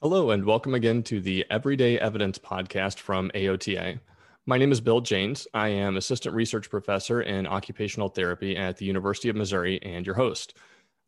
[0.00, 3.98] Hello, and welcome again to the Everyday Evidence podcast from AOTA.
[4.46, 5.48] My name is Bill Janes.
[5.52, 10.14] I am Assistant Research Professor in Occupational Therapy at the University of Missouri and your
[10.14, 10.56] host.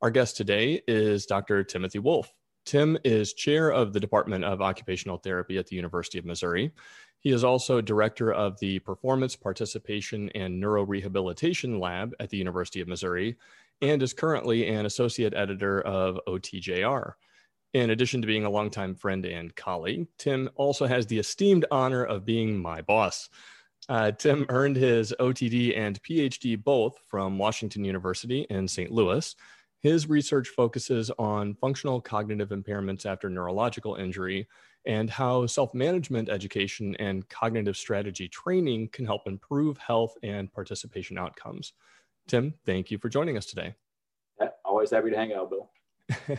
[0.03, 1.63] Our guest today is Dr.
[1.63, 2.33] Timothy Wolf.
[2.65, 6.73] Tim is chair of the Department of Occupational Therapy at the University of Missouri.
[7.21, 12.89] He is also director of the Performance, Participation, and Neurorehabilitation Lab at the University of
[12.89, 13.37] Missouri
[13.83, 17.13] and is currently an associate editor of OTJR.
[17.73, 22.05] In addition to being a longtime friend and colleague, Tim also has the esteemed honor
[22.05, 23.29] of being my boss.
[23.89, 28.91] Uh, Tim earned his OTD and PhD both from Washington University in St.
[28.91, 29.35] Louis.
[29.81, 34.49] His research focuses on functional cognitive impairments after neurological injury
[34.85, 41.17] and how self management education and cognitive strategy training can help improve health and participation
[41.19, 41.73] outcomes.
[42.27, 43.75] Tim, thank you for joining us today.
[44.65, 45.71] Always happy to hang out, Bill.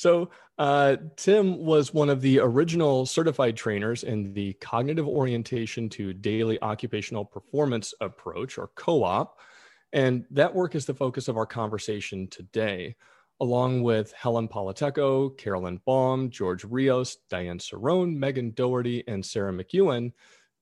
[0.00, 6.14] So, uh, Tim was one of the original certified trainers in the cognitive orientation to
[6.14, 9.38] daily occupational performance approach, or COOP.
[9.92, 12.96] And that work is the focus of our conversation today,
[13.40, 20.12] along with Helen Polatajko, Carolyn Baum, George Rios, Diane Cirone, Megan Doherty, and Sarah McEwen.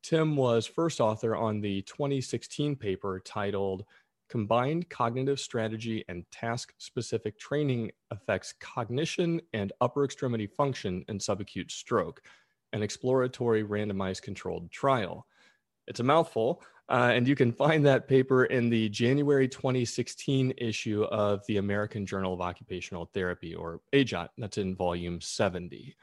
[0.03, 3.85] Tim was first author on the 2016 paper titled
[4.29, 11.71] combined cognitive strategy and task specific training affects cognition and upper extremity function in subacute
[11.71, 12.23] stroke,
[12.73, 15.27] an exploratory randomized controlled trial.
[15.87, 21.05] It's a mouthful, uh, and you can find that paper in the January 2016 issue
[21.05, 24.29] of the American Journal of Occupational Therapy, or AJOT.
[24.39, 25.97] That's in volume 70.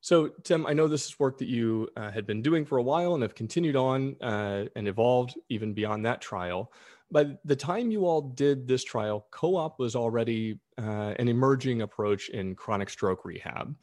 [0.00, 2.82] So, Tim, I know this is work that you uh, had been doing for a
[2.82, 6.70] while and have continued on uh, and evolved even beyond that trial
[7.10, 12.28] by the time you all did this trial, co-op was already uh, an emerging approach
[12.30, 13.76] in chronic stroke rehab.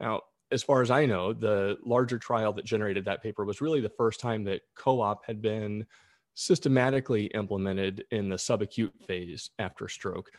[0.00, 3.80] Now, as far as I know, the larger trial that generated that paper was really
[3.80, 5.86] the first time that co-op had been
[6.34, 10.30] systematically implemented in the subacute phase after stroke.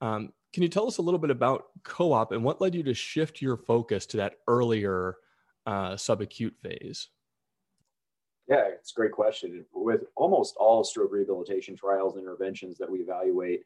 [0.00, 2.94] Um, can you tell us a little bit about co-op and what led you to
[2.94, 5.16] shift your focus to that earlier
[5.66, 7.08] uh, subacute phase?
[8.50, 9.64] Yeah, it's a great question.
[9.72, 13.62] With almost all stroke rehabilitation trials and interventions that we evaluate,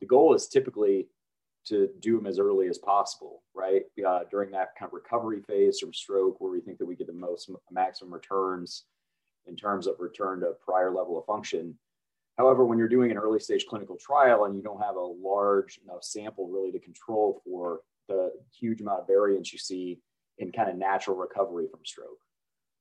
[0.00, 1.06] the goal is typically
[1.66, 3.82] to do them as early as possible, right?
[4.04, 7.08] Uh, during that kind of recovery phase from stroke, where we think that we get
[7.08, 8.84] the most maximum returns
[9.46, 11.78] in terms of return to prior level of function.
[12.38, 15.78] However, when you're doing an early stage clinical trial and you don't have a large
[15.84, 20.00] enough sample really to control for the huge amount of variance you see
[20.38, 22.18] in kind of natural recovery from stroke,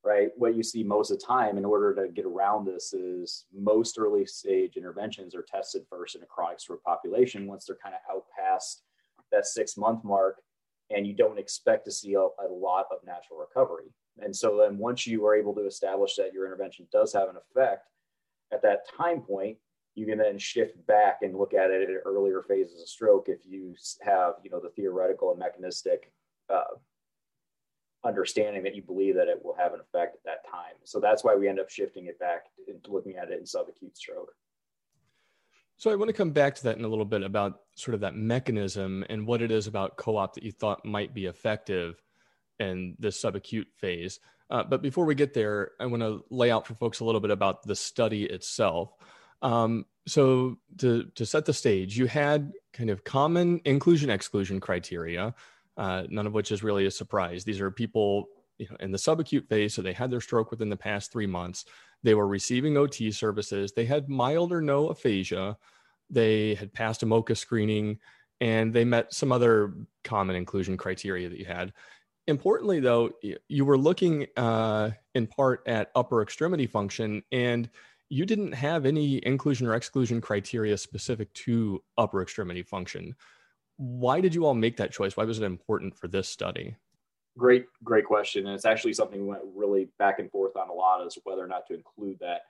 [0.03, 0.29] right?
[0.35, 3.99] What you see most of the time in order to get around this is most
[3.99, 8.15] early stage interventions are tested first in a chronic stroke population once they're kind of
[8.15, 8.83] out past
[9.31, 10.41] that six month mark
[10.89, 13.85] and you don't expect to see a, a, lot of natural recovery.
[14.19, 17.37] And so then once you are able to establish that your intervention does have an
[17.37, 17.87] effect
[18.51, 19.57] at that time point,
[19.95, 23.39] you can then shift back and look at it at earlier phases of stroke if
[23.45, 26.11] you have, you know, the theoretical and mechanistic
[26.53, 26.75] uh,
[28.03, 30.75] understanding that you believe that it will have an effect at that time.
[30.83, 33.95] So that's why we end up shifting it back into looking at it in subacute
[33.95, 34.33] stroke.
[35.77, 38.01] So I want to come back to that in a little bit about sort of
[38.01, 42.01] that mechanism and what it is about co-op that you thought might be effective
[42.59, 44.19] in this subacute phase.
[44.49, 47.21] Uh, but before we get there, I want to lay out for folks a little
[47.21, 48.93] bit about the study itself.
[49.41, 55.33] Um, so to to set the stage, you had kind of common inclusion exclusion criteria
[55.77, 57.43] uh, none of which is really a surprise.
[57.43, 58.27] These are people
[58.57, 61.27] you know, in the subacute phase, so they had their stroke within the past three
[61.27, 61.65] months.
[62.03, 63.71] They were receiving OT services.
[63.71, 65.57] They had mild or no aphasia.
[66.09, 67.99] They had passed a MOCA screening,
[68.39, 69.73] and they met some other
[70.03, 71.73] common inclusion criteria that you had.
[72.27, 73.11] Importantly, though,
[73.47, 77.69] you were looking uh, in part at upper extremity function, and
[78.09, 83.15] you didn't have any inclusion or exclusion criteria specific to upper extremity function
[83.77, 85.17] why did you all make that choice?
[85.17, 86.75] Why was it important for this study?
[87.37, 88.45] Great, great question.
[88.45, 91.43] And it's actually something we went really back and forth on a lot as whether
[91.43, 92.41] or not to include that.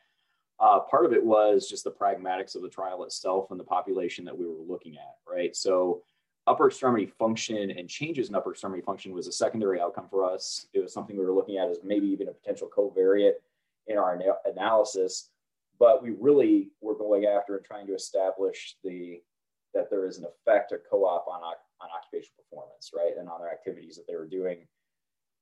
[0.60, 4.26] Uh, part of it was just the pragmatics of the trial itself and the population
[4.26, 5.56] that we were looking at, right?
[5.56, 6.04] So,
[6.48, 10.68] upper extremity function and changes in upper extremity function was a secondary outcome for us.
[10.74, 13.34] It was something we were looking at as maybe even a potential covariate
[13.88, 15.30] in our analysis,
[15.80, 19.22] but we really were going after and trying to establish the
[19.74, 23.14] that there is an effect of co-op on, on occupational performance, right?
[23.18, 24.68] And on their activities that they were doing.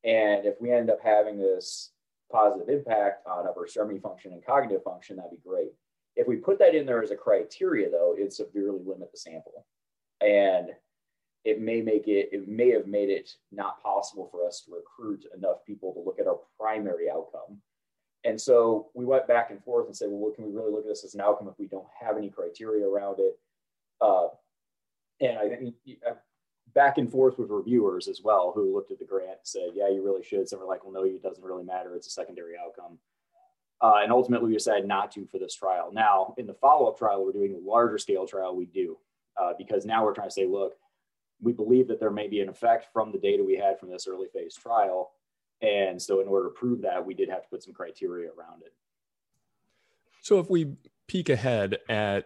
[0.03, 1.91] And if we end up having this
[2.31, 5.73] positive impact on upper extremity function and cognitive function, that'd be great.
[6.15, 9.65] If we put that in there as a criteria, though, it severely limit the sample.
[10.21, 10.69] And
[11.45, 15.25] it may make it it may have made it not possible for us to recruit
[15.35, 17.61] enough people to look at our primary outcome
[18.25, 20.81] and so we went back and forth and said well what can we really look
[20.81, 23.39] at this as an outcome if we don't have any criteria around it
[24.01, 24.27] uh,
[25.21, 25.75] and i think
[26.73, 29.89] back and forth with reviewers as well who looked at the grant and said yeah
[29.89, 32.53] you really should some were like well no it doesn't really matter it's a secondary
[32.57, 32.97] outcome
[33.81, 37.23] uh, and ultimately we decided not to for this trial now in the follow-up trial
[37.23, 38.97] we're doing a larger scale trial we do
[39.41, 40.75] uh, because now we're trying to say look
[41.41, 44.07] we believe that there may be an effect from the data we had from this
[44.07, 45.11] early phase trial.
[45.61, 48.61] And so, in order to prove that, we did have to put some criteria around
[48.61, 48.73] it.
[50.21, 50.75] So, if we
[51.07, 52.25] peek ahead at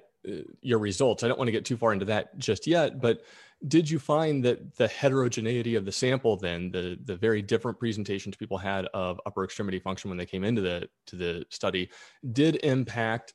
[0.62, 3.22] your results, I don't want to get too far into that just yet, but
[3.68, 8.36] did you find that the heterogeneity of the sample, then the the very different presentations
[8.36, 11.90] people had of upper extremity function when they came into the to the study,
[12.32, 13.34] did impact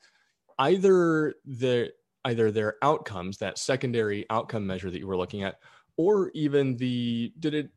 [0.58, 1.90] either the
[2.24, 5.56] either their outcomes, that secondary outcome measure that you were looking at,
[5.96, 7.70] or even the did it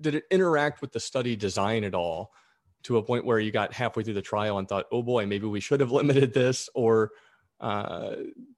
[0.00, 2.32] did it interact with the study design at all
[2.82, 5.46] to a point where you got halfway through the trial and thought, oh boy, maybe
[5.46, 7.10] we should have limited this, or
[7.60, 8.16] uh,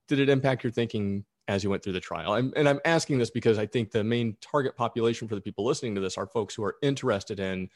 [0.08, 2.32] did it impact your thinking as you went through the trial?
[2.32, 5.64] I'm, and I'm asking this because I think the main target population for the people
[5.64, 7.68] listening to this are folks who are interested in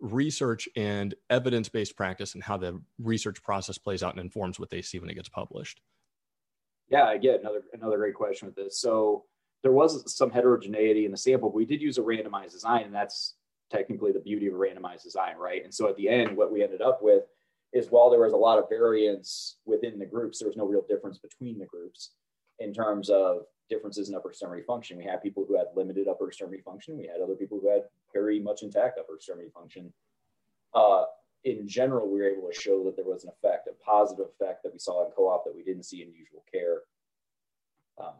[0.00, 4.70] research and evidence based practice and how the research process plays out and informs what
[4.70, 5.80] they see when it gets published.
[6.88, 8.80] Yeah, again, another another great question with this.
[8.80, 9.24] So
[9.62, 12.94] there was some heterogeneity in the sample, but we did use a randomized design, and
[12.94, 13.34] that's
[13.70, 15.64] technically the beauty of a randomized design, right?
[15.64, 17.24] And so at the end, what we ended up with
[17.72, 20.84] is while there was a lot of variance within the groups, there was no real
[20.88, 22.12] difference between the groups
[22.58, 24.96] in terms of differences in upper extremity function.
[24.96, 26.96] We had people who had limited upper extremity function.
[26.96, 27.82] We had other people who had
[28.12, 29.92] very much intact upper extremity function.
[30.74, 31.04] Uh,
[31.44, 34.62] in general, we were able to show that there was an effect, a positive effect
[34.62, 36.82] that we saw in co-op that we didn't see in usual care.
[37.98, 38.14] Um,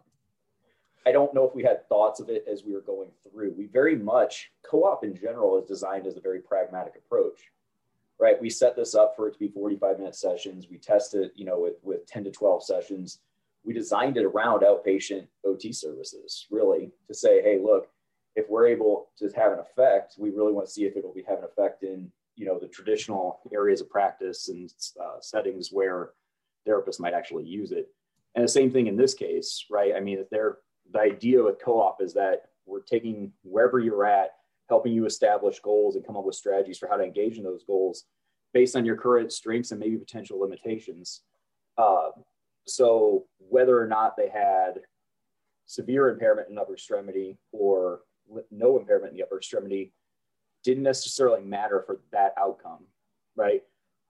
[1.06, 3.54] I don't know if we had thoughts of it as we were going through.
[3.56, 7.50] We very much co-op in general is designed as a very pragmatic approach,
[8.18, 8.40] right?
[8.40, 10.66] We set this up for it to be 45 minute sessions.
[10.70, 13.20] We tested, you know, with, with 10 to 12 sessions.
[13.64, 17.88] We designed it around outpatient OT services, really, to say, hey, look,
[18.36, 21.24] if we're able to have an effect, we really want to see if it'll be
[21.28, 24.72] have an effect in you know the traditional areas of practice and
[25.02, 26.10] uh, settings where
[26.69, 27.88] therapists might actually use it
[28.34, 30.58] and the same thing in this case right i mean they're
[30.92, 34.35] the idea with co-op is that we're taking wherever you're at
[34.68, 37.64] helping you establish goals and come up with strategies for how to engage in those
[37.64, 38.04] goals
[38.52, 41.22] based on your current strengths and maybe potential limitations
[41.78, 42.08] uh,
[42.66, 44.80] so whether or not they had
[45.66, 48.00] severe impairment in upper extremity or
[48.50, 49.92] no impairment in the upper extremity
[50.64, 52.84] didn't necessarily matter for that outcome,
[53.36, 53.62] right?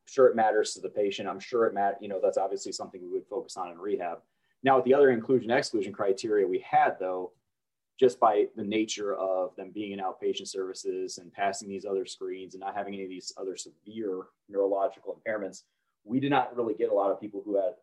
[0.07, 1.29] Sure, it matters to the patient.
[1.29, 1.99] I'm sure it matters.
[2.01, 4.19] You know, that's obviously something we would focus on in rehab.
[4.63, 7.33] Now, with the other inclusion exclusion criteria we had, though,
[7.99, 12.55] just by the nature of them being in outpatient services and passing these other screens
[12.55, 15.63] and not having any of these other severe neurological impairments,
[16.05, 17.75] we did not really get a lot of people who had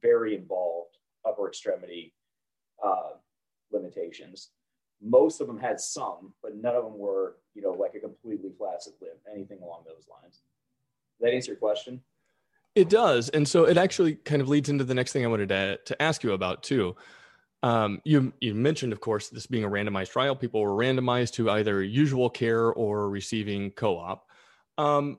[0.00, 2.14] very involved upper extremity
[2.84, 3.10] uh,
[3.72, 4.50] limitations
[5.00, 8.50] most of them had some, but none of them were, you know, like a completely
[8.56, 10.42] flaccid limb, anything along those lines.
[11.18, 12.02] Does that answer your question?
[12.74, 13.28] It does.
[13.30, 16.02] And so it actually kind of leads into the next thing I wanted to, to
[16.02, 16.94] ask you about too.
[17.62, 20.34] Um, you, you mentioned, of course, this being a randomized trial.
[20.34, 24.26] People were randomized to either usual care or receiving co op.
[24.78, 25.18] Um,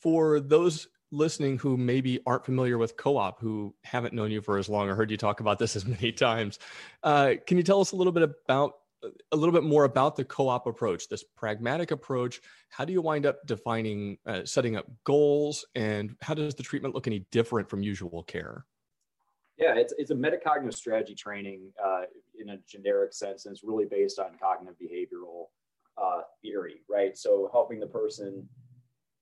[0.00, 4.68] for those listening who maybe aren't familiar with co-op who haven't known you for as
[4.68, 6.58] long or heard you talk about this as many times
[7.02, 8.74] uh, can you tell us a little bit about
[9.30, 13.26] a little bit more about the co-op approach this pragmatic approach how do you wind
[13.26, 17.82] up defining uh, setting up goals and how does the treatment look any different from
[17.82, 18.66] usual care
[19.58, 22.02] yeah it's, it's a metacognitive strategy training uh,
[22.38, 25.46] in a generic sense and it's really based on cognitive behavioral
[25.96, 28.48] uh, theory right so helping the person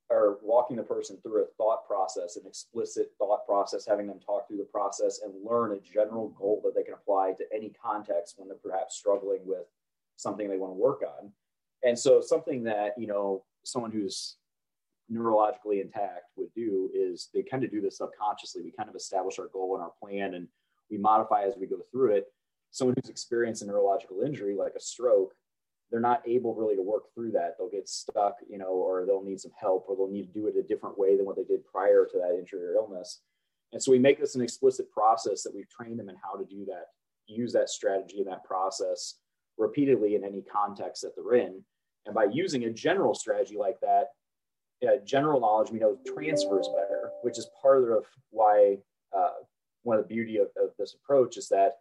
[0.08, 4.46] or walking the person through a thought process, an explicit thought process, having them talk
[4.46, 8.34] through the process and learn a general goal that they can apply to any context
[8.36, 9.66] when they're perhaps struggling with
[10.16, 11.32] something they want to work on.
[11.82, 14.36] And so something that, you know, someone who's
[15.12, 18.62] neurologically intact would do is they kind of do this subconsciously.
[18.62, 20.48] We kind of establish our goal and our plan and
[20.90, 22.26] we modify as we go through it.
[22.70, 25.32] Someone who's experienced a neurological injury like a stroke
[25.90, 27.54] they're not able really to work through that.
[27.56, 30.46] They'll get stuck, you know, or they'll need some help, or they'll need to do
[30.48, 33.20] it a different way than what they did prior to that injury or illness.
[33.72, 36.44] And so we make this an explicit process that we've trained them in how to
[36.44, 36.86] do that,
[37.26, 39.16] use that strategy and that process
[39.58, 41.62] repeatedly in any context that they're in.
[42.04, 44.06] And by using a general strategy like that,
[44.86, 48.78] uh, general knowledge we know transfers better, which is part of why
[49.16, 49.30] uh,
[49.82, 51.76] one of the beauty of, of this approach is that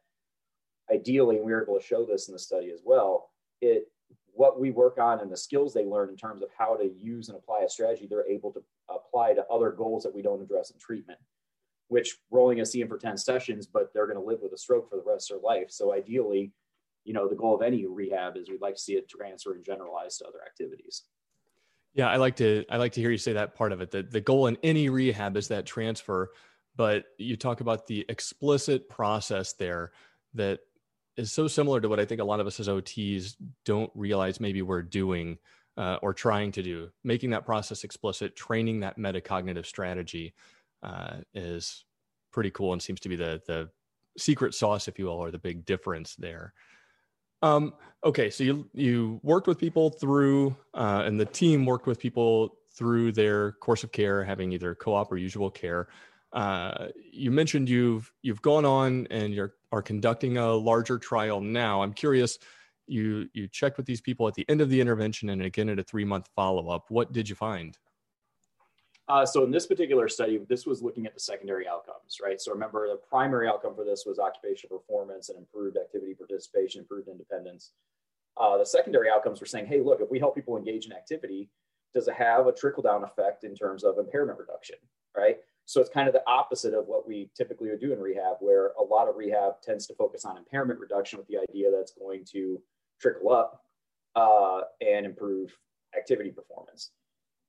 [0.91, 3.87] ideally, we were able to show this in the study as well, it
[4.35, 7.29] what we work on and the skills they learn in terms of how to use
[7.29, 10.71] and apply a strategy, they're able to apply to other goals that we don't address
[10.71, 11.17] in treatment,
[11.87, 14.41] which we're only going to see them for 10 sessions, but they're going to live
[14.41, 15.67] with a stroke for the rest of their life.
[15.69, 16.51] So ideally,
[17.05, 19.63] you know, the goal of any rehab is we'd like to see it transfer and
[19.63, 21.03] generalize to other activities.
[21.95, 23.89] Yeah, I like to I like to hear you say that part of it.
[23.91, 26.31] That the goal in any rehab is that transfer,
[26.75, 29.91] but you talk about the explicit process there
[30.33, 30.59] that
[31.15, 34.41] is so similar to what I think a lot of us as OTs don't realize
[34.41, 35.37] maybe we're doing
[35.77, 36.89] uh, or trying to do.
[37.05, 40.33] Making that process explicit, training that metacognitive strategy
[40.83, 41.85] uh, is
[42.33, 43.69] pretty cool and seems to be the the
[44.17, 46.53] secret sauce, if you will, or the big difference there.
[47.45, 47.73] Um,
[48.03, 52.57] okay, so you you worked with people through, uh, and the team worked with people
[52.71, 55.87] through their course of care, having either co-op or usual care.
[56.33, 61.83] Uh, you mentioned you've you've gone on and you're are conducting a larger trial now.
[61.83, 62.39] I'm curious.
[62.87, 65.77] You you checked with these people at the end of the intervention and again at
[65.77, 66.85] a three month follow up.
[66.89, 67.77] What did you find?
[69.07, 72.41] Uh, so in this particular study, this was looking at the secondary outcomes, right?
[72.41, 77.07] So remember, the primary outcome for this was occupational performance and improved activity participation, improved
[77.07, 77.71] independence.
[78.35, 81.49] Uh, the secondary outcomes were saying, hey, look, if we help people engage in activity,
[81.93, 84.75] does it have a trickle down effect in terms of impairment reduction,
[85.15, 85.37] right?
[85.65, 88.71] So it's kind of the opposite of what we typically would do in rehab, where
[88.79, 92.25] a lot of rehab tends to focus on impairment reduction with the idea that's going
[92.31, 92.61] to
[92.99, 93.63] trickle up
[94.15, 95.55] uh, and improve
[95.97, 96.91] activity performance.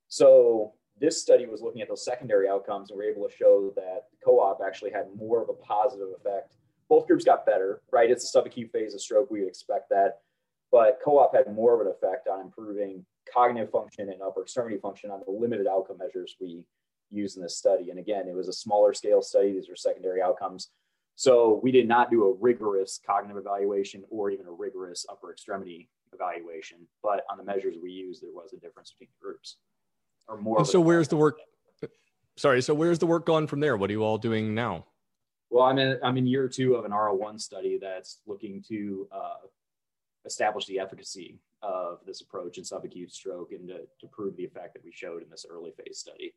[0.08, 3.72] So this study was looking at those secondary outcomes, and we are able to show
[3.76, 6.52] that co-op actually had more of a positive effect.
[6.88, 8.10] Both groups got better, right?
[8.10, 10.20] It's a subacute phase of stroke; we would expect that,
[10.72, 15.10] but co-op had more of an effect on improving cognitive function and upper extremity function
[15.10, 16.64] on the limited outcome measures we
[17.10, 17.90] used in this study.
[17.90, 19.52] And again, it was a smaller scale study.
[19.52, 20.70] These are secondary outcomes.
[21.16, 25.88] So we did not do a rigorous cognitive evaluation or even a rigorous upper extremity
[26.12, 26.78] evaluation.
[27.02, 29.56] But on the measures we used, there was a difference between the groups
[30.28, 30.64] or more.
[30.64, 31.38] so where's the work?
[32.36, 32.60] Sorry.
[32.60, 33.76] So where's the work gone from there?
[33.76, 34.84] What are you all doing now?
[35.48, 39.46] Well, I'm in, I'm in year two of an R01 study that's looking to uh,
[40.26, 44.74] establish the efficacy of this approach in subacute stroke and to, to prove the effect
[44.74, 46.34] that we showed in this early phase study.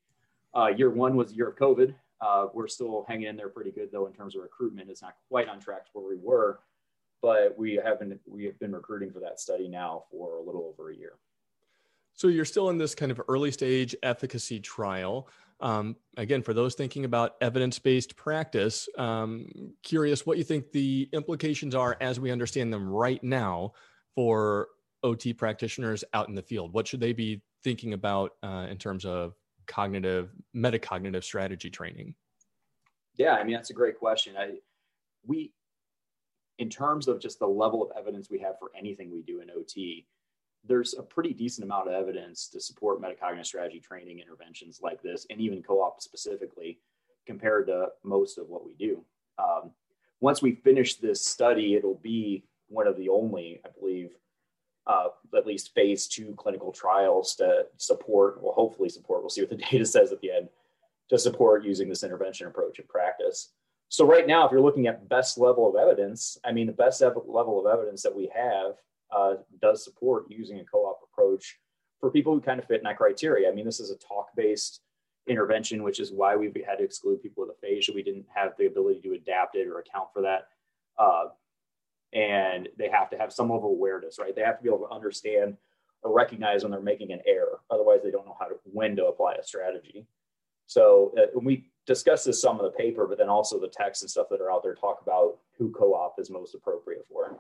[0.56, 1.94] Uh, year one was the year of COVID.
[2.22, 4.90] Uh, we're still hanging in there pretty good though in terms of recruitment.
[4.90, 6.60] It's not quite on track to where we were,
[7.22, 10.74] but we have been we have been recruiting for that study now for a little
[10.74, 11.14] over a year.
[12.20, 15.30] So you're still in this kind of early stage efficacy trial.
[15.62, 19.48] Um, again, for those thinking about evidence-based practice, um,
[19.84, 23.72] curious what you think the implications are as we understand them right now
[24.16, 24.68] for
[25.02, 26.74] OT practitioners out in the field.
[26.74, 29.36] What should they be thinking about uh, in terms of
[29.66, 32.16] cognitive metacognitive strategy training?
[33.16, 34.36] Yeah, I mean that's a great question.
[34.38, 34.58] I
[35.26, 35.54] we
[36.58, 39.50] in terms of just the level of evidence we have for anything we do in
[39.52, 40.06] OT,
[40.66, 45.26] there's a pretty decent amount of evidence to support metacognitive strategy training interventions like this,
[45.30, 46.80] and even co-op specifically,
[47.26, 49.04] compared to most of what we do.
[49.38, 49.72] Um,
[50.22, 54.12] once we finish this study, it'll be one of the only, I believe,
[54.86, 59.50] uh, at least phase two clinical trials to support, well, hopefully support, we'll see what
[59.50, 60.50] the data says at the end,
[61.10, 63.52] to support using this intervention approach in practice.
[63.88, 67.02] So right now, if you're looking at best level of evidence, I mean, the best
[67.02, 68.76] level of evidence that we have
[69.16, 71.60] uh, does support using a co-op approach
[72.00, 73.50] for people who kind of fit in that criteria.
[73.50, 74.82] I mean, this is a talk-based
[75.28, 77.94] intervention, which is why we've had to exclude people with aphasia.
[77.94, 80.48] We didn't have the ability to adapt it or account for that.
[80.98, 81.26] Uh,
[82.14, 84.36] and they have to have some level of awareness, right?
[84.36, 85.58] They have to be able to understand
[86.02, 87.60] or recognize when they're making an error.
[87.70, 90.08] Otherwise, they don't know how to when to apply a strategy.
[90.66, 94.10] So uh, we discuss this some of the paper, but then also the text and
[94.10, 97.38] stuff that are out there talk about who co-op is most appropriate for.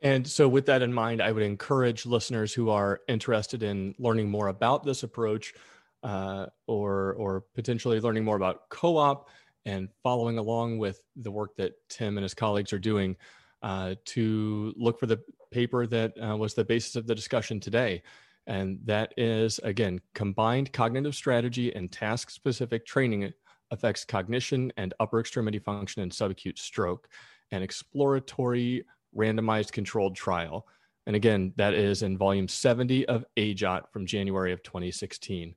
[0.00, 4.30] And so, with that in mind, I would encourage listeners who are interested in learning
[4.30, 5.54] more about this approach,
[6.02, 9.28] uh, or or potentially learning more about co-op
[9.64, 13.16] and following along with the work that Tim and his colleagues are doing
[13.62, 18.02] uh, to look for the paper that uh, was the basis of the discussion today.
[18.46, 23.32] And that is, again, combined cognitive strategy and task specific training
[23.70, 27.08] affects cognition and upper extremity function in subacute stroke,
[27.50, 28.84] an exploratory
[29.18, 30.66] randomized controlled trial.
[31.06, 35.54] And again, that is in volume 70 of AJOT from January of 2016.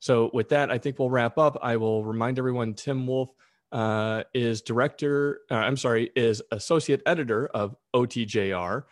[0.00, 1.58] So, with that, I think we'll wrap up.
[1.62, 3.30] I will remind everyone Tim Wolf
[3.72, 8.84] uh, is director, uh, I'm sorry, is associate editor of OTJR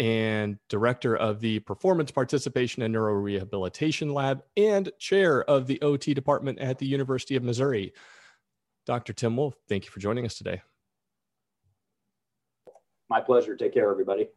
[0.00, 6.58] and director of the Performance Participation and Neurorehabilitation Lab and chair of the OT department
[6.58, 7.92] at the University of Missouri.
[8.86, 9.12] Dr.
[9.12, 10.62] Tim Wolf, thank you for joining us today.
[13.08, 13.56] My pleasure.
[13.56, 14.28] Take care, everybody.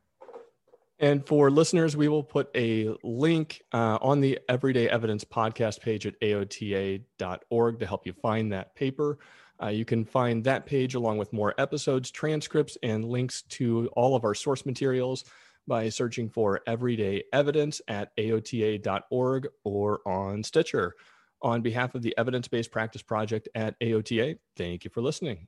[1.00, 6.06] And for listeners, we will put a link uh, on the Everyday Evidence podcast page
[6.06, 9.18] at aota.org to help you find that paper.
[9.62, 14.16] Uh, you can find that page along with more episodes, transcripts, and links to all
[14.16, 15.24] of our source materials
[15.68, 20.96] by searching for Everyday Evidence at aota.org or on Stitcher.
[21.42, 25.48] On behalf of the Evidence Based Practice Project at AOTA, thank you for listening.